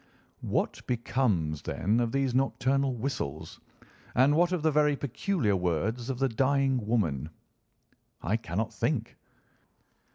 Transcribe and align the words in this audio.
"What 0.41 0.81
becomes, 0.87 1.61
then, 1.61 1.99
of 1.99 2.11
these 2.11 2.33
nocturnal 2.33 2.95
whistles, 2.95 3.59
and 4.15 4.33
what 4.35 4.51
of 4.51 4.63
the 4.63 4.71
very 4.71 4.95
peculiar 4.95 5.55
words 5.55 6.09
of 6.09 6.17
the 6.17 6.27
dying 6.27 6.83
woman?" 6.87 7.29
"I 8.23 8.35
cannot 8.37 8.73
think." 8.73 9.15